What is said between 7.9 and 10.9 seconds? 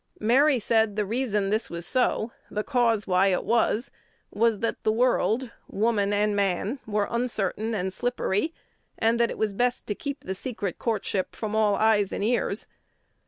slippery, and that it was best to keep the secret